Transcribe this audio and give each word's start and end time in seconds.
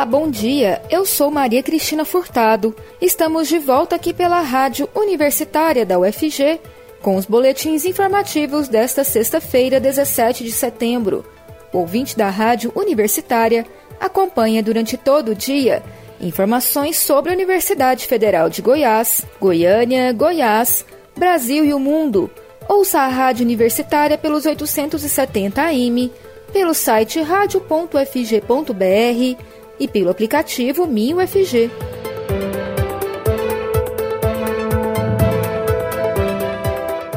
Olá, 0.00 0.06
bom 0.06 0.30
dia. 0.30 0.80
Eu 0.88 1.04
sou 1.04 1.30
Maria 1.30 1.62
Cristina 1.62 2.06
Furtado. 2.06 2.74
Estamos 3.02 3.48
de 3.48 3.58
volta 3.58 3.96
aqui 3.96 4.14
pela 4.14 4.40
Rádio 4.40 4.88
Universitária 4.94 5.84
da 5.84 5.98
UFG 5.98 6.58
com 7.02 7.16
os 7.16 7.26
boletins 7.26 7.84
informativos 7.84 8.66
desta 8.66 9.04
sexta-feira, 9.04 9.78
17 9.78 10.42
de 10.42 10.52
setembro. 10.52 11.22
O 11.70 11.80
ouvinte 11.80 12.16
da 12.16 12.30
Rádio 12.30 12.72
Universitária 12.74 13.66
acompanha 14.00 14.62
durante 14.62 14.96
todo 14.96 15.32
o 15.32 15.34
dia 15.34 15.82
informações 16.18 16.96
sobre 16.96 17.30
a 17.30 17.34
Universidade 17.34 18.06
Federal 18.06 18.48
de 18.48 18.62
Goiás, 18.62 19.26
Goiânia, 19.38 20.14
Goiás, 20.14 20.82
Brasil 21.14 21.62
e 21.62 21.74
o 21.74 21.78
mundo. 21.78 22.30
Ouça 22.66 23.00
a 23.00 23.08
Rádio 23.08 23.44
Universitária 23.44 24.16
pelos 24.16 24.46
870 24.46 25.60
AM, 25.60 26.10
pelo 26.54 26.72
site 26.72 27.20
radio.fg.br 27.20 28.40
e 29.80 29.88
pelo 29.88 30.10
aplicativo 30.10 30.86
MinUFG. 30.86 31.70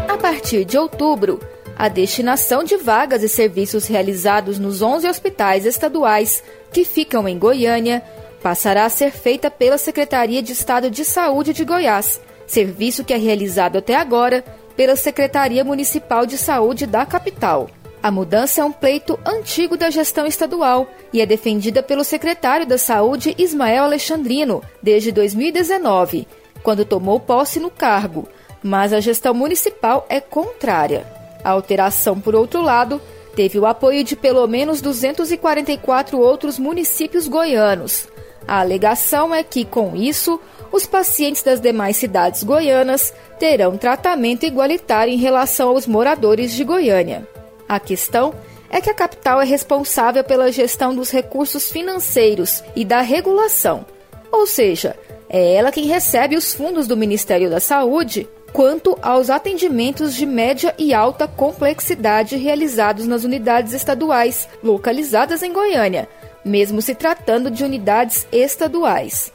A 0.08 0.18
partir 0.18 0.64
de 0.64 0.78
outubro, 0.78 1.40
a 1.76 1.90
destinação 1.90 2.64
de 2.64 2.78
vagas 2.78 3.22
e 3.22 3.30
serviços 3.30 3.86
realizados 3.88 4.58
nos 4.58 4.82
11 4.82 5.08
hospitais 5.08 5.66
estaduais 5.66 6.42
que 6.72 6.86
ficam 6.86 7.28
em 7.28 7.38
Goiânia 7.38 8.02
passará 8.42 8.86
a 8.86 8.90
ser 8.90 9.12
feita 9.12 9.52
pela 9.52 9.78
Secretaria 9.78 10.42
de 10.42 10.54
Estado 10.54 10.90
de 10.90 11.04
Saúde 11.04 11.54
de 11.54 11.66
Goiás, 11.66 12.22
serviço 12.48 13.04
que 13.04 13.14
é 13.14 13.18
realizado 13.18 13.78
até 13.78 13.96
agora 13.96 14.44
pela 14.76 14.96
Secretaria 14.96 15.64
Municipal 15.64 16.26
de 16.26 16.38
Saúde 16.38 16.86
da 16.86 17.06
capital. 17.06 17.70
A 18.04 18.12
mudança 18.12 18.60
é 18.60 18.66
um 18.66 18.72
pleito 18.74 19.18
antigo 19.26 19.78
da 19.78 19.90
gestão 19.90 20.26
estadual 20.26 20.90
e 21.14 21.22
é 21.22 21.26
defendida 21.26 21.82
pelo 21.82 22.04
secretário 22.04 22.66
da 22.66 22.78
Saúde 22.78 23.34
Ismael 23.38 23.86
Alexandrino 23.86 24.62
desde 24.82 25.10
2019, 25.10 26.28
quando 26.62 26.84
tomou 26.84 27.18
posse 27.18 27.62
no 27.62 27.72
cargo, 27.72 28.28
mas 28.62 28.92
a 28.92 29.00
gestão 29.00 29.34
municipal 29.34 30.06
é 30.10 30.20
contrária. 30.20 31.08
A 31.46 31.52
alteração, 31.52 32.20
por 32.20 32.36
outro 32.36 32.62
lado, 32.62 33.02
teve 33.38 33.58
o 33.58 33.66
apoio 33.66 34.04
de 34.04 34.18
pelo 34.18 34.46
menos 34.48 34.82
244 34.82 36.20
outros 36.20 36.60
municípios 36.60 37.30
goianos. 37.30 38.10
A 38.46 38.60
alegação 38.60 39.34
é 39.34 39.44
que, 39.44 39.64
com 39.64 39.96
isso, 39.96 40.42
os 40.74 40.86
pacientes 40.86 41.42
das 41.42 41.62
demais 41.62 41.96
cidades 41.96 42.44
goianas 42.44 43.14
terão 43.40 43.78
tratamento 43.78 44.46
igualitário 44.46 45.14
em 45.14 45.18
relação 45.18 45.70
aos 45.70 45.88
moradores 45.88 46.52
de 46.52 46.66
Goiânia. 46.66 47.26
A 47.68 47.80
questão 47.80 48.34
é 48.70 48.82
que 48.82 48.90
a 48.90 48.94
capital 48.94 49.42
é 49.42 49.46
responsável 49.46 50.24
pela 50.24 50.52
gestão 50.52 50.96
dos 50.96 51.12
recursos 51.12 51.72
financeiros 51.72 52.64
e 52.76 52.84
da 52.84 53.02
regulação, 53.02 53.86
ou 54.32 54.48
seja, 54.48 54.96
é 55.30 55.54
ela 55.56 55.72
quem 55.72 55.86
recebe 55.86 56.36
os 56.36 56.54
fundos 56.54 56.88
do 56.88 56.98
Ministério 56.98 57.50
da 57.50 57.60
Saúde 57.60 58.28
quanto 58.52 58.98
aos 59.02 59.30
atendimentos 59.30 60.14
de 60.16 60.26
média 60.26 60.74
e 60.78 60.94
alta 60.94 61.28
complexidade 61.28 62.36
realizados 62.36 63.08
nas 63.08 63.24
unidades 63.24 63.74
estaduais 63.74 64.48
localizadas 64.64 65.42
em 65.42 65.52
Goiânia, 65.52 66.08
mesmo 66.46 66.82
se 66.82 66.94
tratando 66.94 67.50
de 67.50 67.64
unidades 67.64 68.28
estaduais. 68.32 69.32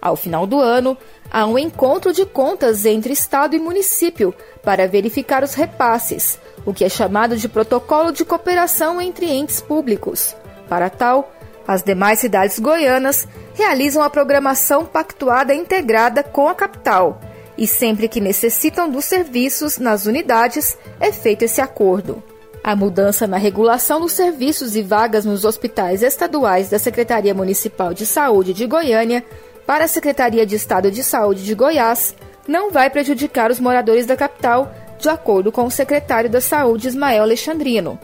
Ao 0.00 0.16
final 0.16 0.46
do 0.46 0.58
ano, 0.58 0.96
há 1.32 1.46
um 1.46 1.58
encontro 1.58 2.12
de 2.12 2.26
contas 2.26 2.84
entre 2.84 3.14
Estado 3.14 3.56
e 3.56 3.58
município 3.58 4.34
para 4.62 4.86
verificar 4.86 5.42
os 5.42 5.54
repasses, 5.54 6.38
o 6.66 6.74
que 6.74 6.84
é 6.84 6.90
chamado 6.90 7.38
de 7.38 7.48
Protocolo 7.48 8.12
de 8.12 8.22
Cooperação 8.22 9.00
entre 9.00 9.26
Entes 9.26 9.62
Públicos. 9.62 10.36
Para 10.68 10.90
tal, 10.90 11.32
as 11.66 11.82
demais 11.82 12.18
cidades 12.18 12.58
goianas 12.58 13.26
realizam 13.54 14.02
a 14.02 14.10
programação 14.10 14.84
pactuada 14.84 15.54
integrada 15.54 16.22
com 16.22 16.48
a 16.48 16.54
capital, 16.54 17.18
e 17.56 17.66
sempre 17.66 18.08
que 18.08 18.20
necessitam 18.20 18.90
dos 18.90 19.06
serviços 19.06 19.78
nas 19.78 20.04
unidades, 20.04 20.76
é 21.00 21.10
feito 21.10 21.44
esse 21.44 21.62
acordo. 21.62 22.22
A 22.62 22.76
mudança 22.76 23.26
na 23.26 23.38
regulação 23.38 24.00
dos 24.00 24.12
serviços 24.12 24.76
e 24.76 24.82
vagas 24.82 25.24
nos 25.24 25.44
hospitais 25.44 26.02
estaduais 26.02 26.68
da 26.68 26.78
Secretaria 26.78 27.34
Municipal 27.34 27.92
de 27.92 28.06
Saúde 28.06 28.52
de 28.52 28.66
Goiânia 28.66 29.24
para 29.66 29.84
a 29.84 29.88
Secretaria 29.88 30.44
de 30.44 30.56
Estado 30.56 30.90
de 30.90 31.02
Saúde 31.02 31.44
de 31.44 31.54
Goiás 31.54 32.14
não 32.46 32.70
vai 32.70 32.90
prejudicar 32.90 33.50
os 33.50 33.60
moradores 33.60 34.06
da 34.06 34.16
capital 34.16 34.72
de 34.98 35.08
acordo 35.08 35.50
com 35.50 35.64
o 35.64 35.70
secretário 35.70 36.30
da 36.30 36.40
Saúde 36.40 36.88
Ismael 36.88 37.22
Alexandrino. 37.22 37.98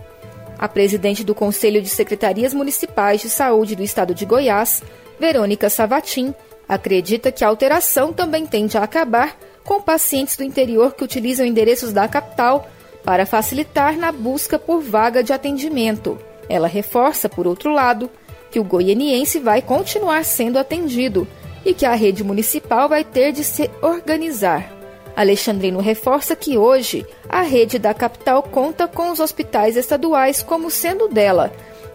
A 0.58 0.68
presidente 0.68 1.22
do 1.22 1.34
Conselho 1.34 1.80
de 1.80 1.88
Secretarias 1.88 2.52
Municipais 2.52 3.20
de 3.20 3.30
Saúde 3.30 3.76
do 3.76 3.82
Estado 3.82 4.14
de 4.14 4.24
Goiás, 4.24 4.82
Verônica 5.18 5.70
Savatim, 5.70 6.34
acredita 6.68 7.30
que 7.30 7.44
a 7.44 7.48
alteração 7.48 8.12
também 8.12 8.44
tende 8.44 8.76
a 8.76 8.82
acabar 8.82 9.36
com 9.64 9.80
pacientes 9.80 10.36
do 10.36 10.42
interior 10.42 10.94
que 10.94 11.04
utilizam 11.04 11.46
endereços 11.46 11.92
da 11.92 12.08
capital 12.08 12.68
para 13.04 13.26
facilitar 13.26 13.96
na 13.96 14.10
busca 14.10 14.58
por 14.58 14.80
vaga 14.80 15.22
de 15.22 15.32
atendimento. 15.32 16.18
Ela 16.48 16.66
reforça, 16.66 17.28
por 17.28 17.46
outro 17.46 17.72
lado, 17.72 18.10
que 18.50 18.58
o 18.58 18.64
goianiense 18.64 19.38
vai 19.38 19.62
continuar 19.62 20.24
sendo 20.24 20.58
atendido 20.58 21.28
e 21.68 21.74
que 21.74 21.84
a 21.84 21.94
rede 21.94 22.24
municipal 22.24 22.88
vai 22.88 23.04
ter 23.04 23.30
de 23.30 23.44
se 23.44 23.70
organizar. 23.82 24.72
Alexandrino 25.14 25.80
reforça 25.80 26.34
que 26.34 26.56
hoje 26.56 27.06
a 27.28 27.42
rede 27.42 27.78
da 27.78 27.92
capital 27.92 28.42
conta 28.42 28.88
com 28.88 29.10
os 29.10 29.20
hospitais 29.20 29.76
estaduais 29.76 30.42
como 30.42 30.70
sendo 30.70 31.08
dela 31.08 31.52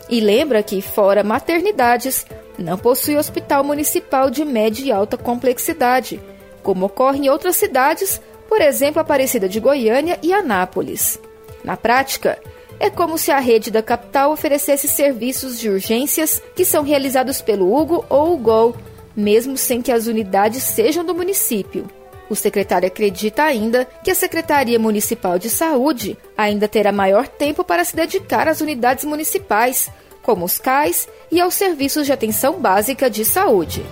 e 0.07 0.19
lembra 0.19 0.61
que, 0.61 0.79
fora 0.79 1.23
maternidades, 1.23 2.23
não 2.55 2.77
possui 2.77 3.17
hospital 3.17 3.63
municipal 3.63 4.29
de 4.29 4.45
média 4.45 4.85
e 4.85 4.91
alta 4.91 5.17
complexidade, 5.17 6.21
como 6.61 6.85
ocorre 6.85 7.25
em 7.25 7.29
outras 7.29 7.55
cidades, 7.55 8.21
por 8.47 8.61
exemplo, 8.61 9.01
Aparecida 9.01 9.49
de 9.49 9.59
Goiânia 9.59 10.19
e 10.21 10.31
Anápolis. 10.31 11.19
Na 11.63 11.75
prática, 11.75 12.37
é 12.79 12.91
como 12.91 13.17
se 13.17 13.31
a 13.31 13.39
rede 13.39 13.71
da 13.71 13.81
capital 13.81 14.31
oferecesse 14.31 14.87
serviços 14.87 15.57
de 15.59 15.67
urgências 15.67 16.43
que 16.55 16.63
são 16.63 16.83
realizados 16.83 17.41
pelo 17.41 17.75
Hugo 17.75 18.05
ou 18.07 18.35
o 18.35 18.37
GOL, 18.37 18.75
mesmo 19.15 19.57
sem 19.57 19.81
que 19.81 19.91
as 19.91 20.07
unidades 20.07 20.63
sejam 20.63 21.03
do 21.03 21.13
município. 21.13 21.87
O 22.29 22.35
secretário 22.35 22.87
acredita 22.87 23.43
ainda 23.43 23.85
que 24.03 24.09
a 24.09 24.15
Secretaria 24.15 24.79
Municipal 24.79 25.37
de 25.37 25.49
Saúde 25.49 26.17
ainda 26.37 26.67
terá 26.67 26.91
maior 26.91 27.27
tempo 27.27 27.63
para 27.63 27.83
se 27.83 27.95
dedicar 27.95 28.47
às 28.47 28.61
unidades 28.61 29.03
municipais, 29.05 29.91
como 30.21 30.45
os 30.45 30.57
CAIS 30.57 31.07
e 31.31 31.39
aos 31.39 31.53
serviços 31.53 32.05
de 32.05 32.13
atenção 32.13 32.59
básica 32.59 33.09
de 33.09 33.25
saúde. 33.25 33.85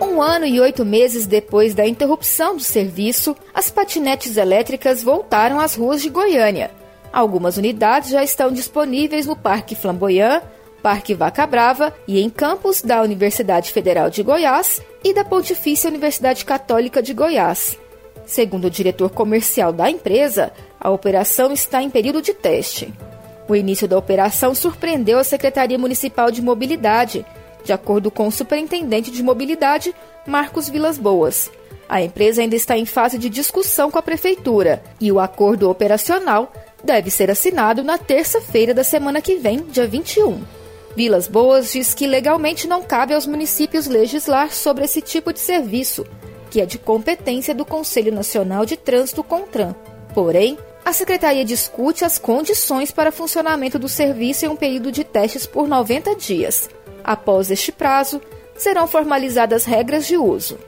Um 0.00 0.20
ano 0.20 0.46
e 0.46 0.60
oito 0.60 0.84
meses 0.84 1.26
depois 1.26 1.74
da 1.74 1.86
interrupção 1.86 2.56
do 2.56 2.62
serviço, 2.62 3.36
as 3.54 3.70
patinetes 3.70 4.36
elétricas 4.36 5.02
voltaram 5.02 5.60
às 5.60 5.74
ruas 5.74 6.00
de 6.02 6.08
Goiânia. 6.08 6.70
Algumas 7.12 7.56
unidades 7.56 8.10
já 8.10 8.24
estão 8.24 8.50
disponíveis 8.50 9.26
no 9.26 9.36
Parque 9.36 9.74
Flamboyant, 9.74 10.42
Parque 10.82 11.14
Vaca 11.14 11.46
Brava 11.46 11.94
e 12.08 12.20
em 12.20 12.28
campus 12.28 12.82
da 12.82 13.00
Universidade 13.00 13.70
Federal 13.70 14.10
de 14.10 14.22
Goiás 14.22 14.82
e 15.04 15.14
da 15.14 15.24
Pontifícia 15.24 15.88
Universidade 15.88 16.44
Católica 16.44 17.00
de 17.00 17.14
Goiás. 17.14 17.78
Segundo 18.26 18.64
o 18.64 18.70
diretor 18.70 19.10
comercial 19.10 19.72
da 19.72 19.88
empresa, 19.88 20.52
a 20.80 20.90
operação 20.90 21.52
está 21.52 21.82
em 21.82 21.90
período 21.90 22.20
de 22.20 22.34
teste. 22.34 22.92
O 23.48 23.54
início 23.54 23.86
da 23.86 23.96
operação 23.96 24.54
surpreendeu 24.54 25.18
a 25.18 25.24
Secretaria 25.24 25.78
Municipal 25.78 26.30
de 26.30 26.42
Mobilidade, 26.42 27.24
de 27.64 27.72
acordo 27.72 28.10
com 28.10 28.26
o 28.26 28.32
superintendente 28.32 29.10
de 29.10 29.22
mobilidade, 29.22 29.94
Marcos 30.26 30.68
Vilas 30.68 30.98
Boas. 30.98 31.50
A 31.88 32.02
empresa 32.02 32.42
ainda 32.42 32.56
está 32.56 32.76
em 32.76 32.86
fase 32.86 33.18
de 33.18 33.28
discussão 33.28 33.90
com 33.90 33.98
a 33.98 34.02
prefeitura 34.02 34.82
e 35.00 35.12
o 35.12 35.20
acordo 35.20 35.68
operacional 35.68 36.52
deve 36.82 37.10
ser 37.10 37.30
assinado 37.30 37.84
na 37.84 37.98
terça-feira 37.98 38.72
da 38.72 38.82
semana 38.82 39.20
que 39.20 39.36
vem, 39.36 39.58
dia 39.70 39.86
21. 39.86 40.61
Vilas 40.94 41.26
Boas 41.26 41.72
diz 41.72 41.94
que 41.94 42.06
legalmente 42.06 42.68
não 42.68 42.82
cabe 42.82 43.14
aos 43.14 43.26
municípios 43.26 43.86
legislar 43.86 44.52
sobre 44.52 44.84
esse 44.84 45.00
tipo 45.00 45.32
de 45.32 45.40
serviço, 45.40 46.06
que 46.50 46.60
é 46.60 46.66
de 46.66 46.78
competência 46.78 47.54
do 47.54 47.64
Conselho 47.64 48.12
Nacional 48.12 48.66
de 48.66 48.76
Trânsito 48.76 49.24
CONTRAN. 49.24 49.74
Porém, 50.12 50.58
a 50.84 50.92
Secretaria 50.92 51.44
discute 51.44 52.04
as 52.04 52.18
condições 52.18 52.90
para 52.90 53.12
funcionamento 53.12 53.78
do 53.78 53.88
serviço 53.88 54.44
em 54.44 54.48
um 54.48 54.56
período 54.56 54.92
de 54.92 55.04
testes 55.04 55.46
por 55.46 55.66
90 55.66 56.14
dias. 56.16 56.68
Após 57.02 57.50
este 57.50 57.72
prazo, 57.72 58.20
serão 58.54 58.86
formalizadas 58.86 59.64
regras 59.64 60.06
de 60.06 60.16
uso. 60.16 60.58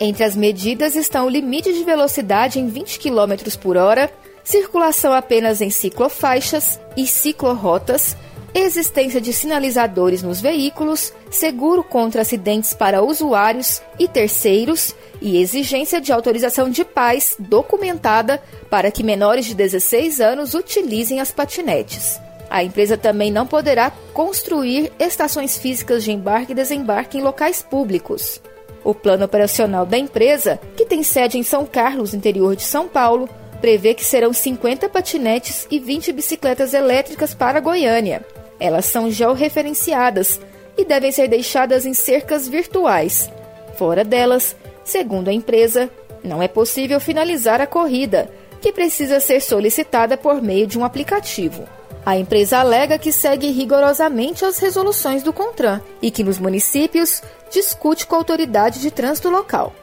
Entre 0.00 0.24
as 0.24 0.34
medidas 0.34 0.96
estão 0.96 1.26
o 1.26 1.30
limite 1.30 1.72
de 1.72 1.84
velocidade 1.84 2.58
em 2.58 2.68
20 2.68 2.98
km 2.98 3.56
por 3.60 3.76
hora, 3.76 4.10
circulação 4.42 5.12
apenas 5.12 5.60
em 5.60 5.70
ciclofaixas 5.70 6.80
e 6.96 7.06
ciclorotas, 7.06 8.16
existência 8.54 9.20
de 9.20 9.32
sinalizadores 9.32 10.22
nos 10.22 10.40
veículos, 10.40 11.12
seguro 11.30 11.82
contra 11.82 12.22
acidentes 12.22 12.72
para 12.72 13.02
usuários 13.02 13.82
e 13.98 14.06
terceiros 14.06 14.94
e 15.20 15.40
exigência 15.40 16.00
de 16.00 16.12
autorização 16.12 16.70
de 16.70 16.84
pais 16.84 17.34
documentada 17.38 18.40
para 18.70 18.90
que 18.90 19.02
menores 19.02 19.46
de 19.46 19.54
16 19.54 20.20
anos 20.20 20.54
utilizem 20.54 21.20
as 21.20 21.32
patinetes. 21.32 22.20
A 22.48 22.62
empresa 22.62 22.96
também 22.96 23.32
não 23.32 23.46
poderá 23.46 23.90
construir 24.12 24.92
estações 24.98 25.58
físicas 25.58 26.04
de 26.04 26.12
embarque 26.12 26.52
e 26.52 26.54
desembarque 26.54 27.18
em 27.18 27.22
locais 27.22 27.60
públicos. 27.62 28.40
O 28.84 28.94
plano 28.94 29.24
operacional 29.24 29.84
da 29.84 29.98
empresa, 29.98 30.60
que 30.76 30.84
tem 30.84 31.02
sede 31.02 31.38
em 31.38 31.42
São 31.42 31.66
Carlos, 31.66 32.14
interior 32.14 32.54
de 32.54 32.62
São 32.62 32.86
Paulo, 32.86 33.28
prevê 33.60 33.94
que 33.94 34.04
serão 34.04 34.32
50 34.32 34.88
patinetes 34.90 35.66
e 35.70 35.80
20 35.80 36.12
bicicletas 36.12 36.74
elétricas 36.74 37.34
para 37.34 37.60
Goiânia. 37.60 38.24
Elas 38.58 38.86
são 38.86 39.10
georreferenciadas 39.10 40.40
e 40.76 40.84
devem 40.84 41.12
ser 41.12 41.28
deixadas 41.28 41.86
em 41.86 41.94
cercas 41.94 42.48
virtuais. 42.48 43.30
Fora 43.76 44.04
delas, 44.04 44.56
segundo 44.84 45.28
a 45.28 45.32
empresa, 45.32 45.90
não 46.22 46.42
é 46.42 46.48
possível 46.48 47.00
finalizar 47.00 47.60
a 47.60 47.66
corrida, 47.66 48.30
que 48.60 48.72
precisa 48.72 49.20
ser 49.20 49.40
solicitada 49.40 50.16
por 50.16 50.40
meio 50.40 50.66
de 50.66 50.78
um 50.78 50.84
aplicativo. 50.84 51.64
A 52.06 52.18
empresa 52.18 52.58
alega 52.58 52.98
que 52.98 53.12
segue 53.12 53.50
rigorosamente 53.50 54.44
as 54.44 54.58
resoluções 54.58 55.22
do 55.22 55.32
CONTRAN 55.32 55.80
e 56.02 56.10
que 56.10 56.22
nos 56.22 56.38
municípios 56.38 57.22
discute 57.50 58.06
com 58.06 58.14
a 58.14 58.18
autoridade 58.18 58.80
de 58.80 58.90
trânsito 58.90 59.30
local. 59.30 59.74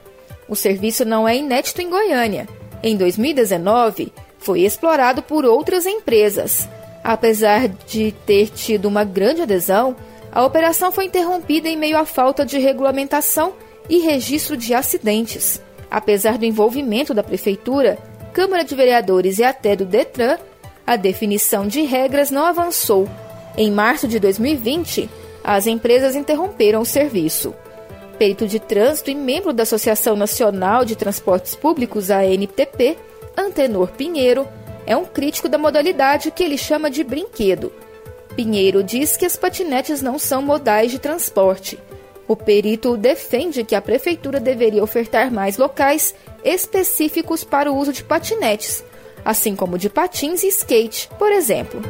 O 0.47 0.55
serviço 0.55 1.03
não 1.05 1.27
é 1.27 1.37
inédito 1.37 1.81
em 1.81 1.89
Goiânia. 1.89 2.47
Em 2.83 2.95
2019, 2.95 4.11
foi 4.37 4.61
explorado 4.61 5.23
por 5.23 5.45
outras 5.45 5.85
empresas. 5.85 6.67
Apesar 7.03 7.67
de 7.67 8.11
ter 8.25 8.49
tido 8.49 8.85
uma 8.85 9.03
grande 9.03 9.41
adesão, 9.41 9.95
a 10.31 10.45
operação 10.45 10.91
foi 10.91 11.05
interrompida 11.05 11.67
em 11.67 11.77
meio 11.77 11.97
à 11.97 12.05
falta 12.05 12.45
de 12.45 12.57
regulamentação 12.57 13.53
e 13.89 13.99
registro 13.99 14.55
de 14.55 14.73
acidentes. 14.73 15.61
Apesar 15.89 16.37
do 16.37 16.45
envolvimento 16.45 17.13
da 17.13 17.23
Prefeitura, 17.23 17.97
Câmara 18.33 18.63
de 18.63 18.73
Vereadores 18.75 19.39
e 19.39 19.43
até 19.43 19.75
do 19.75 19.83
Detran, 19.83 20.37
a 20.87 20.95
definição 20.95 21.67
de 21.67 21.81
regras 21.81 22.31
não 22.31 22.45
avançou. 22.45 23.09
Em 23.57 23.69
março 23.69 24.07
de 24.07 24.19
2020, 24.19 25.09
as 25.43 25.67
empresas 25.67 26.15
interromperam 26.15 26.81
o 26.81 26.85
serviço. 26.85 27.53
Perito 28.17 28.47
de 28.47 28.59
trânsito 28.59 29.09
e 29.09 29.15
membro 29.15 29.51
da 29.51 29.63
Associação 29.63 30.15
Nacional 30.15 30.85
de 30.85 30.95
Transportes 30.95 31.55
Públicos, 31.55 32.09
ANTP, 32.09 32.97
Antenor 33.35 33.89
Pinheiro, 33.91 34.47
é 34.85 34.95
um 34.95 35.05
crítico 35.05 35.47
da 35.47 35.57
modalidade 35.57 36.31
que 36.31 36.43
ele 36.43 36.57
chama 36.57 36.89
de 36.89 37.03
brinquedo. 37.03 37.71
Pinheiro 38.35 38.83
diz 38.83 39.17
que 39.17 39.25
as 39.25 39.35
patinetes 39.35 40.01
não 40.01 40.17
são 40.17 40.41
modais 40.41 40.91
de 40.91 40.99
transporte. 40.99 41.77
O 42.27 42.35
perito 42.35 42.95
defende 42.95 43.63
que 43.63 43.75
a 43.75 43.81
prefeitura 43.81 44.39
deveria 44.39 44.83
ofertar 44.83 45.31
mais 45.31 45.57
locais 45.57 46.15
específicos 46.43 47.43
para 47.43 47.71
o 47.71 47.75
uso 47.75 47.91
de 47.91 48.03
patinetes, 48.03 48.83
assim 49.25 49.55
como 49.55 49.77
de 49.77 49.89
patins 49.89 50.43
e 50.43 50.47
skate, 50.47 51.09
por 51.19 51.31
exemplo. 51.31 51.81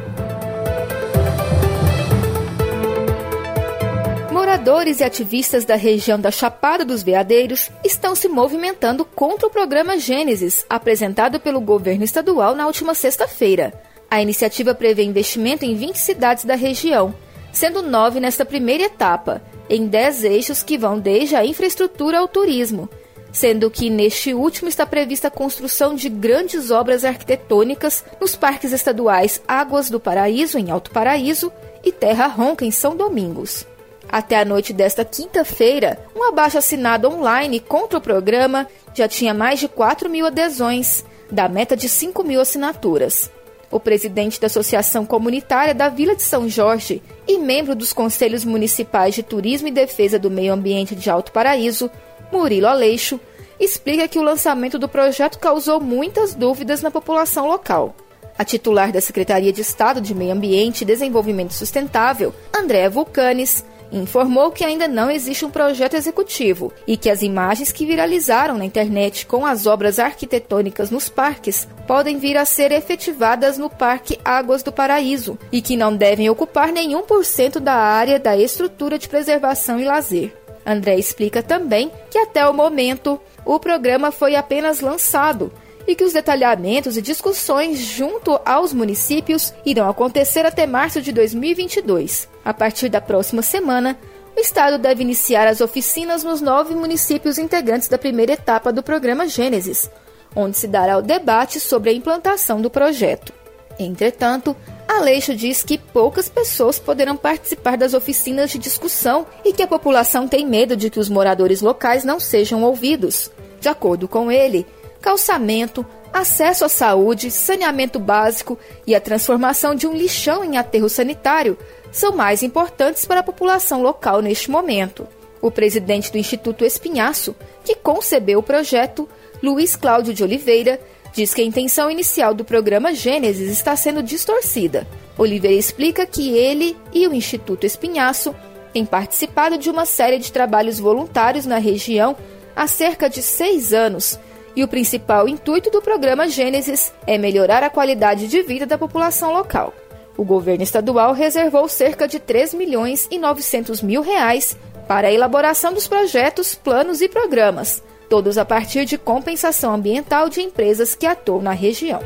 Moradores 4.52 5.00
e 5.00 5.06
ativistas 5.06 5.64
da 5.64 5.78
região 5.78 6.20
da 6.20 6.30
Chapada 6.30 6.84
dos 6.84 7.02
Veadeiros 7.02 7.72
estão 7.86 8.14
se 8.14 8.28
movimentando 8.28 9.06
contra 9.06 9.48
o 9.48 9.50
programa 9.50 9.98
Gênesis, 9.98 10.66
apresentado 10.70 11.40
pelo 11.40 11.62
governo 11.62 12.04
estadual 12.04 12.54
na 12.54 12.68
última 12.68 12.94
sexta-feira. 12.94 13.74
A 14.10 14.22
iniciativa 14.22 14.76
prevê 14.76 15.04
investimento 15.04 15.64
em 15.64 15.74
20 15.74 15.96
cidades 15.96 16.44
da 16.44 16.56
região, 16.56 17.16
sendo 17.54 17.82
nove 17.82 18.20
nesta 18.20 18.44
primeira 18.44 18.84
etapa, 18.84 19.42
em 19.70 19.88
10 19.88 20.26
eixos 20.26 20.62
que 20.62 20.78
vão 20.78 21.00
desde 21.00 21.38
a 21.38 21.46
infraestrutura 21.46 22.20
ao 22.20 22.28
turismo, 22.28 22.90
sendo 23.32 23.72
que 23.72 23.90
neste 23.90 24.34
último 24.34 24.68
está 24.68 24.86
prevista 24.86 25.30
a 25.30 25.32
construção 25.32 25.96
de 25.96 26.10
grandes 26.10 26.72
obras 26.72 27.06
arquitetônicas 27.06 28.04
nos 28.20 28.36
parques 28.36 28.74
estaduais 28.74 29.42
Águas 29.48 29.90
do 29.90 29.98
Paraíso, 29.98 30.58
em 30.58 30.70
Alto 30.72 30.92
Paraíso, 30.92 31.50
e 31.86 31.92
Terra 31.94 32.28
Ronca, 32.28 32.66
em 32.66 32.70
São 32.70 32.98
Domingos. 32.98 33.66
Até 34.12 34.38
a 34.38 34.46
noite 34.46 34.74
desta 34.74 35.06
quinta-feira, 35.06 35.98
um 36.14 36.24
abaixo 36.24 36.58
assinado 36.58 37.08
online 37.08 37.62
contra 37.62 37.98
o 37.98 38.02
programa 38.02 38.68
já 38.94 39.08
tinha 39.08 39.34
mais 39.34 39.60
de 39.60 39.70
4 39.70 40.10
mil 40.10 40.26
adesões, 40.26 41.06
da 41.32 41.48
meta 41.48 41.78
de 41.78 41.88
5 41.88 42.22
mil 42.24 42.42
assinaturas. 42.42 43.32
O 43.72 43.80
presidente 43.80 44.40
da 44.42 44.48
Associação 44.48 45.06
Comunitária 45.06 45.74
da 45.74 45.88
Vila 45.88 46.14
de 46.14 46.24
São 46.24 46.50
Jorge 46.50 47.02
e 47.26 47.38
membro 47.38 47.74
dos 47.74 47.94
Conselhos 47.94 48.44
Municipais 48.44 49.16
de 49.16 49.24
Turismo 49.24 49.70
e 49.70 49.72
Defesa 49.72 50.20
do 50.20 50.30
Meio 50.30 50.52
Ambiente 50.52 50.94
de 50.94 51.10
Alto 51.10 51.32
Paraíso, 51.32 51.90
Murilo 52.34 52.68
Aleixo, 52.68 53.18
explica 53.58 54.10
que 54.10 54.20
o 54.20 54.24
lançamento 54.24 54.78
do 54.78 54.90
projeto 54.90 55.40
causou 55.40 55.80
muitas 55.80 56.36
dúvidas 56.36 56.82
na 56.82 56.92
população 56.92 57.48
local. 57.48 57.96
A 58.38 58.44
titular 58.44 58.92
da 58.92 59.00
Secretaria 59.00 59.54
de 59.54 59.62
Estado 59.62 60.02
de 60.02 60.14
Meio 60.14 60.34
Ambiente 60.34 60.82
e 60.82 60.86
Desenvolvimento 60.86 61.54
Sustentável, 61.54 62.34
Andréa 62.54 62.90
Vulcanes, 62.90 63.64
informou 63.92 64.52
que 64.52 64.64
ainda 64.64 64.88
não 64.88 65.12
existe 65.12 65.44
um 65.44 65.50
projeto 65.50 65.96
executivo 65.96 66.72
e 66.88 66.96
que 66.96 67.10
as 67.10 67.22
imagens 67.22 67.72
que 67.72 67.86
viralizaram 67.86 68.58
na 68.58 68.66
internet 68.66 69.26
com 69.26 69.46
as 69.46 69.66
obras 69.66 70.00
arquitetônicas 70.00 70.90
nos 70.90 71.10
parques 71.10 71.68
podem 71.88 72.18
vir 72.18 72.38
a 72.38 72.46
ser 72.46 72.72
efetivadas 72.72 73.58
no 73.58 73.70
Parque 73.70 74.20
Águas 74.24 74.64
do 74.64 74.72
Paraíso 74.72 75.38
e 75.52 75.62
que 75.62 75.76
não 75.76 75.96
devem 75.96 76.30
ocupar 76.30 76.72
nenhum 76.72 77.02
por 77.02 77.26
cento 77.26 77.60
da 77.60 77.74
área 77.74 78.20
da 78.20 78.38
estrutura 78.38 78.98
de 78.98 79.10
preservação 79.10 79.80
e 79.80 79.86
lazer. 79.86 80.34
André 80.66 80.96
explica 80.96 81.42
também 81.42 81.92
que 82.10 82.18
até 82.18 82.48
o 82.48 82.54
momento 82.54 83.20
o 83.44 83.60
programa 83.60 84.12
foi 84.12 84.36
apenas 84.36 84.80
lançado 84.80 85.52
e 85.88 85.96
que 85.96 86.04
os 86.04 86.14
detalhamentos 86.14 86.98
e 86.98 87.02
discussões 87.02 87.80
junto 87.80 88.40
aos 88.46 88.74
municípios 88.74 89.54
irão 89.66 89.90
acontecer 89.90 90.46
até 90.46 90.66
março 90.66 91.02
de 91.02 91.12
2022. 91.12 92.30
A 92.44 92.54
partir 92.54 92.90
da 92.90 93.02
próxima 93.02 93.42
semana, 93.42 93.98
o 94.36 94.40
Estado 94.40 94.78
deve 94.78 95.02
iniciar 95.02 95.48
as 95.48 95.62
oficinas 95.62 96.24
nos 96.24 96.42
nove 96.42 96.74
municípios 96.74 97.38
integrantes 97.38 97.88
da 97.88 97.98
primeira 97.98 98.34
etapa 98.34 98.72
do 98.72 98.82
programa 98.82 99.28
Gênesis, 99.28 99.90
onde 100.36 100.58
se 100.58 100.68
dará 100.68 100.98
o 100.98 101.02
debate 101.02 101.60
sobre 101.60 101.90
a 101.90 101.94
implantação 101.94 102.62
do 102.62 102.70
projeto. 102.70 103.34
Entretanto, 103.78 104.56
Aleixo 104.88 105.34
diz 105.34 105.64
que 105.64 105.78
poucas 105.78 106.30
pessoas 106.30 106.78
poderão 106.78 107.16
participar 107.16 107.78
das 107.78 107.94
oficinas 107.94 108.52
de 108.52 108.58
discussão 108.58 109.26
e 109.44 109.54
que 109.54 109.64
a 109.64 109.68
população 109.68 110.28
tem 110.28 110.46
medo 110.46 110.76
de 110.76 110.90
que 110.90 111.00
os 111.00 111.10
moradores 111.10 111.62
locais 111.62 112.04
não 112.04 112.20
sejam 112.20 112.64
ouvidos. 112.64 113.32
De 113.60 113.70
acordo 113.70 114.08
com 114.08 114.32
ele, 114.32 114.66
calçamento, 115.02 115.86
acesso 116.14 116.64
à 116.64 116.70
saúde, 116.70 117.32
saneamento 117.32 118.00
básico 118.00 118.58
e 118.86 118.94
a 118.94 119.02
transformação 119.02 119.74
de 119.74 119.88
um 119.88 119.94
lixão 119.94 120.44
em 120.44 120.58
aterro 120.58 120.88
sanitário 120.88 121.58
são 121.92 122.16
mais 122.16 122.44
importantes 122.44 123.06
para 123.06 123.20
a 123.20 123.24
população 123.24 123.82
local 123.82 124.22
neste 124.22 124.50
momento. 124.50 125.08
O 125.42 125.50
presidente 125.50 126.12
do 126.12 126.18
Instituto 126.18 126.64
Espinhaço, 126.64 127.36
que 127.64 127.76
concebeu 127.76 128.40
o 128.40 128.44
projeto, 128.44 129.10
Luiz 129.42 129.76
Cláudio 129.76 130.14
de 130.14 130.24
Oliveira, 130.24 130.80
diz 131.14 131.34
que 131.34 131.42
a 131.42 131.46
intenção 131.46 131.90
inicial 131.90 132.34
do 132.34 132.46
programa 132.46 132.94
Gênesis 132.94 133.50
está 133.50 133.76
sendo 133.76 134.04
distorcida. 134.04 134.88
Oliveira 135.18 135.58
explica 135.58 136.06
que 136.06 136.30
ele 136.30 136.78
e 136.94 137.08
o 137.08 137.14
Instituto 137.14 137.66
Espinhaço 137.66 138.36
têm 138.72 138.86
participado 138.86 139.58
de 139.58 139.70
uma 139.70 139.86
série 139.86 140.20
de 140.20 140.32
trabalhos 140.32 140.80
voluntários 140.80 141.46
na 141.46 141.58
região 141.58 142.16
há 142.56 142.68
cerca 142.68 143.10
de 143.10 143.22
seis 143.22 143.74
anos 143.74 144.18
e 144.56 144.64
o 144.64 144.68
principal 144.68 145.28
intuito 145.28 145.70
do 145.70 145.82
programa 145.82 146.28
Gênesis 146.28 146.94
é 147.08 147.18
melhorar 147.18 147.64
a 147.64 147.70
qualidade 147.70 148.28
de 148.28 148.42
vida 148.42 148.66
da 148.66 148.78
população 148.78 149.34
local. 149.34 149.74
O 150.18 150.24
governo 150.24 150.64
estadual 150.64 151.14
reservou 151.14 151.68
cerca 151.68 152.08
de 152.08 152.20
3 152.20 152.54
milhões 152.54 153.08
e 153.10 153.18
900 153.18 153.82
mil 153.82 154.02
reais 154.02 154.58
para 154.88 155.08
a 155.08 155.12
elaboração 155.12 155.74
dos 155.74 155.88
projetos, 155.88 156.54
planos 156.54 157.02
e 157.02 157.08
programas, 157.08 157.82
todos 158.10 158.38
a 158.38 158.44
partir 158.44 158.86
de 158.86 158.98
compensação 158.98 159.74
ambiental 159.74 160.28
de 160.28 160.42
empresas 160.42 160.96
que 160.96 161.06
atuam 161.06 161.42
na 161.42 161.54
região. 161.54 162.02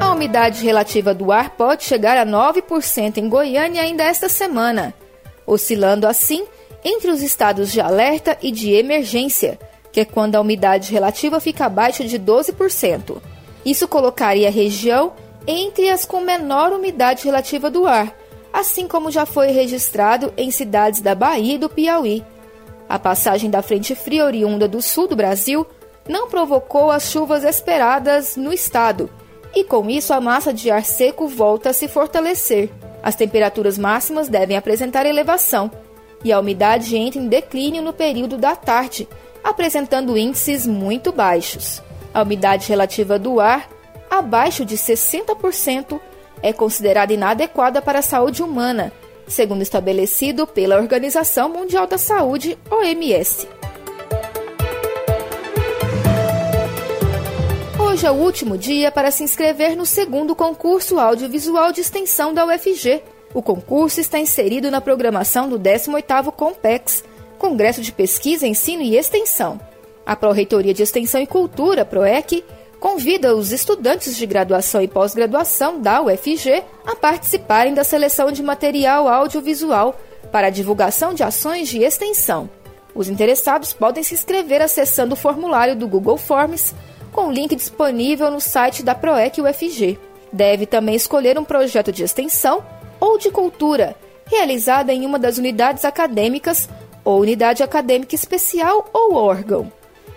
A 0.00 0.10
umidade 0.12 0.64
relativa 0.64 1.12
do 1.12 1.30
ar 1.30 1.50
pode 1.50 1.84
chegar 1.84 2.16
a 2.16 2.24
9% 2.24 3.18
em 3.18 3.28
Goiânia 3.28 3.82
ainda 3.82 4.02
esta 4.02 4.28
semana, 4.28 4.94
oscilando 5.46 6.06
assim 6.06 6.46
entre 6.88 7.10
os 7.10 7.22
estados 7.22 7.70
de 7.70 7.82
alerta 7.82 8.38
e 8.40 8.50
de 8.50 8.72
emergência, 8.72 9.58
que 9.92 10.00
é 10.00 10.04
quando 10.06 10.36
a 10.36 10.40
umidade 10.40 10.90
relativa 10.90 11.38
fica 11.38 11.66
abaixo 11.66 12.02
de 12.04 12.18
12%. 12.18 13.20
Isso 13.64 13.86
colocaria 13.86 14.48
a 14.48 14.50
região 14.50 15.12
entre 15.46 15.90
as 15.90 16.06
com 16.06 16.20
menor 16.20 16.72
umidade 16.72 17.24
relativa 17.24 17.70
do 17.70 17.86
ar, 17.86 18.16
assim 18.50 18.88
como 18.88 19.10
já 19.10 19.26
foi 19.26 19.48
registrado 19.48 20.32
em 20.36 20.50
cidades 20.50 21.02
da 21.02 21.14
Bahia 21.14 21.56
e 21.56 21.58
do 21.58 21.68
Piauí. 21.68 22.24
A 22.88 22.98
passagem 22.98 23.50
da 23.50 23.60
frente 23.60 23.94
fria 23.94 24.24
oriunda 24.24 24.66
do 24.66 24.80
sul 24.80 25.06
do 25.06 25.16
Brasil 25.16 25.66
não 26.08 26.30
provocou 26.30 26.90
as 26.90 27.10
chuvas 27.10 27.44
esperadas 27.44 28.34
no 28.34 28.50
estado, 28.50 29.10
e 29.54 29.62
com 29.62 29.90
isso 29.90 30.14
a 30.14 30.20
massa 30.20 30.54
de 30.54 30.70
ar 30.70 30.84
seco 30.84 31.28
volta 31.28 31.70
a 31.70 31.74
se 31.74 31.86
fortalecer. 31.86 32.70
As 33.02 33.14
temperaturas 33.14 33.76
máximas 33.76 34.28
devem 34.28 34.56
apresentar 34.56 35.04
elevação, 35.04 35.70
e 36.24 36.32
a 36.32 36.38
umidade 36.40 36.96
entra 36.96 37.20
em 37.20 37.28
declínio 37.28 37.82
no 37.82 37.92
período 37.92 38.36
da 38.36 38.56
tarde, 38.56 39.08
apresentando 39.42 40.16
índices 40.16 40.66
muito 40.66 41.12
baixos. 41.12 41.82
A 42.12 42.22
umidade 42.22 42.68
relativa 42.68 43.18
do 43.18 43.40
ar 43.40 43.68
abaixo 44.10 44.64
de 44.64 44.76
60% 44.76 46.00
é 46.42 46.52
considerada 46.52 47.12
inadequada 47.12 47.82
para 47.82 47.98
a 47.98 48.02
saúde 48.02 48.42
humana, 48.42 48.92
segundo 49.26 49.62
estabelecido 49.62 50.46
pela 50.46 50.76
Organização 50.76 51.48
Mundial 51.48 51.86
da 51.86 51.98
Saúde, 51.98 52.58
OMS. 52.70 53.46
Hoje 57.78 58.06
é 58.06 58.10
o 58.10 58.14
último 58.14 58.56
dia 58.56 58.92
para 58.92 59.10
se 59.10 59.24
inscrever 59.24 59.76
no 59.76 59.84
segundo 59.84 60.34
concurso 60.34 61.00
audiovisual 61.00 61.72
de 61.72 61.80
extensão 61.80 62.32
da 62.32 62.46
UFG. 62.46 63.02
O 63.34 63.42
concurso 63.42 64.00
está 64.00 64.18
inserido 64.18 64.70
na 64.70 64.80
programação 64.80 65.48
do 65.48 65.58
18º 65.58 66.32
COMPEX, 66.32 67.04
Congresso 67.38 67.82
de 67.82 67.92
Pesquisa, 67.92 68.46
Ensino 68.46 68.82
e 68.82 68.96
Extensão. 68.96 69.60
A 70.04 70.16
Pró-Reitoria 70.16 70.72
de 70.72 70.82
Extensão 70.82 71.20
e 71.20 71.26
Cultura, 71.26 71.84
PROEC, 71.84 72.42
convida 72.80 73.34
os 73.36 73.52
estudantes 73.52 74.16
de 74.16 74.24
graduação 74.24 74.80
e 74.80 74.88
pós-graduação 74.88 75.80
da 75.80 76.00
UFG 76.00 76.62
a 76.86 76.96
participarem 76.96 77.74
da 77.74 77.84
seleção 77.84 78.32
de 78.32 78.42
material 78.42 79.08
audiovisual 79.08 79.98
para 80.32 80.46
a 80.46 80.50
divulgação 80.50 81.12
de 81.12 81.22
ações 81.22 81.68
de 81.68 81.82
extensão. 81.82 82.48
Os 82.94 83.08
interessados 83.08 83.72
podem 83.72 84.02
se 84.02 84.14
inscrever 84.14 84.62
acessando 84.62 85.14
o 85.14 85.16
formulário 85.16 85.76
do 85.76 85.86
Google 85.86 86.16
Forms, 86.16 86.74
com 87.12 87.28
o 87.28 87.32
link 87.32 87.54
disponível 87.54 88.30
no 88.30 88.40
site 88.40 88.82
da 88.82 88.94
PROEC 88.94 89.40
UFG. 89.40 89.98
Deve 90.32 90.66
também 90.66 90.94
escolher 90.94 91.38
um 91.38 91.44
projeto 91.44 91.92
de 91.92 92.02
extensão 92.02 92.64
ou 93.00 93.18
de 93.18 93.30
cultura, 93.30 93.96
realizada 94.26 94.92
em 94.92 95.06
uma 95.06 95.18
das 95.18 95.38
unidades 95.38 95.84
acadêmicas 95.84 96.68
ou 97.04 97.20
unidade 97.20 97.62
acadêmica 97.62 98.14
especial 98.14 98.88
ou 98.92 99.14
órgão. 99.14 99.72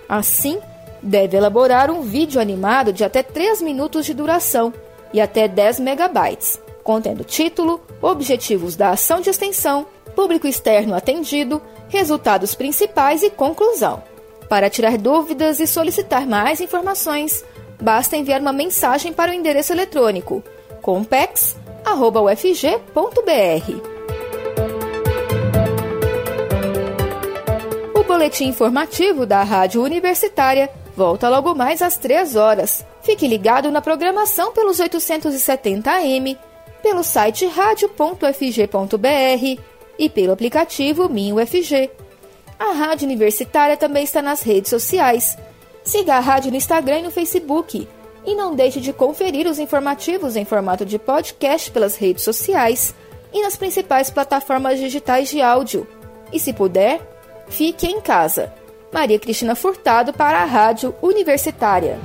Assim, 0.08 0.60
deve 1.02 1.38
elaborar 1.38 1.90
um 1.90 2.02
vídeo 2.02 2.42
animado 2.42 2.92
de 2.92 3.04
até 3.04 3.24
3 3.24 3.62
minutos 3.62 4.06
de 4.06 4.14
duração 4.14 4.74
e 5.14 5.22
até 5.22 5.48
10 5.48 5.80
megabytes, 5.80 6.60
contendo 6.84 7.24
título, 7.24 7.82
objetivos 8.02 8.76
da 8.76 8.90
ação 8.90 9.22
de 9.22 9.30
extensão, 9.30 9.86
público 10.16 10.48
externo 10.48 10.94
atendido, 10.94 11.62
resultados 11.88 12.54
principais 12.54 13.24
e 13.24 13.30
conclusão. 13.30 14.04
Para 14.50 14.70
tirar 14.70 14.98
dúvidas 14.98 15.60
e 15.62 15.68
solicitar 15.68 16.28
mais 16.28 16.60
informações, 16.60 17.46
basta 17.82 18.18
enviar 18.18 18.42
uma 18.42 18.52
mensagem 18.52 19.14
para 19.14 19.32
o 19.32 19.34
endereço 19.34 19.72
eletrônico 19.72 20.44
compex.ufg.br. 21.84 22.82
O 27.94 28.04
boletim 28.04 28.46
informativo 28.46 29.26
da 29.26 29.44
Rádio 29.44 29.82
Universitária 29.82 30.70
volta 30.96 31.30
logo 31.30 31.54
mais 31.56 31.82
às 31.82 31.98
3 31.98 32.36
horas. 32.36 32.86
Fique 33.02 33.28
ligado 33.28 33.72
na 33.72 33.82
programação 33.82 34.52
pelos 34.52 34.80
870 34.80 35.92
AM, 35.92 36.38
pelo 36.84 37.04
site 37.04 37.46
radio.fg.br 37.48 38.22
e 39.98 40.10
pelo 40.10 40.34
aplicativo 40.34 41.10
MinUFG. 41.10 41.90
A 42.60 42.74
Rádio 42.74 43.06
Universitária 43.06 43.76
também 43.76 44.04
está 44.04 44.22
nas 44.22 44.42
redes 44.44 44.70
sociais. 44.70 45.38
Siga 45.84 46.16
a 46.16 46.20
rádio 46.20 46.52
no 46.52 46.58
Instagram 46.58 47.00
e 47.00 47.04
no 47.04 47.12
Facebook. 47.12 47.88
E 48.26 48.36
não 48.36 48.56
deixe 48.56 48.80
de 48.80 48.94
conferir 48.94 49.48
os 49.48 49.60
informativos 49.60 50.36
em 50.36 50.46
formato 50.46 50.86
de 50.86 51.00
podcast 51.00 51.72
pelas 51.72 51.96
redes 51.96 52.24
sociais 52.24 52.94
e 53.34 53.42
nas 53.42 53.56
principais 53.56 54.10
plataformas 54.10 54.80
digitais 54.80 55.30
de 55.30 55.42
áudio. 55.42 55.88
E 56.32 56.40
se 56.40 56.54
puder, 56.54 57.02
fique 57.48 57.88
em 57.88 58.00
casa. 58.00 58.54
Maria 58.92 59.18
Cristina 59.18 59.56
Furtado 59.56 60.14
para 60.14 60.40
a 60.40 60.46
Rádio 60.46 60.94
Universitária. 61.02 61.98